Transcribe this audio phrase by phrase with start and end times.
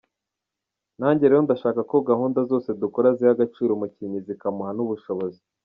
[0.99, 5.41] Nanjye rero ndashaka ko gahunda zose dukora ziha agaciro umukinnyi zikamuha n’ubushobozi.